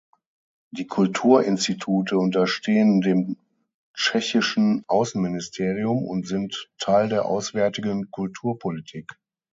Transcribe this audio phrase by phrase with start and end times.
[0.71, 3.37] Die Kulturinstitute unterstehen dem
[3.93, 9.11] tschechischen Außenministerium und sind Teil der auswärtigen Kulturpolitik.